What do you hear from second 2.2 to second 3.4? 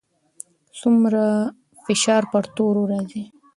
پر تورو راځي؟